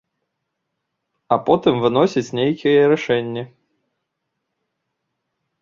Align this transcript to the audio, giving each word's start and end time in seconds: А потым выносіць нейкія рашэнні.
А 1.35 1.37
потым 1.49 1.75
выносіць 1.83 2.33
нейкія 2.39 2.89
рашэнні. 2.93 3.43